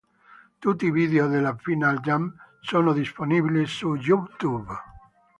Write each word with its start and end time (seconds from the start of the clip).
Tutti 0.57 0.85
i 0.85 0.89
video 0.91 1.27
della 1.27 1.55
"Final 1.57 1.99
Jam" 1.99 2.33
sono 2.59 2.91
disponibili 2.91 3.67
su 3.67 3.93
YouTube. 3.93 4.73